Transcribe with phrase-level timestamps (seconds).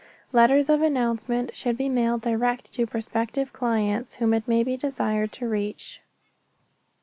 [0.31, 5.31] Letters of announcement should be mailed direct to prospective clients whom it may be desired
[5.33, 6.01] to reach.